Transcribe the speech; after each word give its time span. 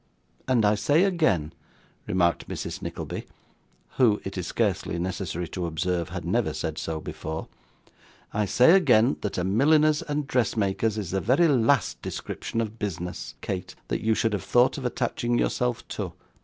'And 0.47 0.65
I 0.65 0.73
say 0.73 1.03
again,' 1.03 1.53
remarked 2.07 2.49
Mrs. 2.49 2.81
Nickleby 2.81 3.27
(who, 3.97 4.19
it 4.23 4.35
is 4.35 4.47
scarcely 4.47 4.97
necessary 4.97 5.47
to 5.49 5.67
observe, 5.67 6.09
had 6.09 6.25
never 6.25 6.53
said 6.53 6.79
so 6.79 6.99
before), 6.99 7.47
'I 8.33 8.45
say 8.45 8.71
again, 8.71 9.17
that 9.21 9.37
a 9.37 9.43
milliner's 9.43 10.01
and 10.01 10.25
dressmaker's 10.25 10.97
is 10.97 11.11
the 11.11 11.21
very 11.21 11.47
last 11.47 12.01
description 12.01 12.61
of 12.61 12.79
business, 12.79 13.35
Kate, 13.41 13.75
that 13.89 14.01
you 14.03 14.15
should 14.15 14.33
have 14.33 14.43
thought 14.43 14.79
of 14.79 14.85
attaching 14.85 15.37
yourself 15.37 15.87
to. 15.89 16.13